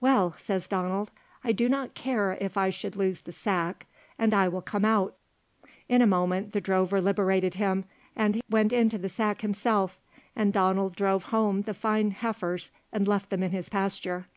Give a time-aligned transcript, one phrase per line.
[0.00, 1.10] "Well," says Donald,
[1.44, 3.84] "I do not care if I should loose the sack,
[4.18, 5.16] and I will come out."
[5.86, 7.84] In a moment the drover liberated him,
[8.16, 9.98] and went into the sack himself,
[10.34, 14.28] and Donald drove home the fine heifers, and left them in his pasture.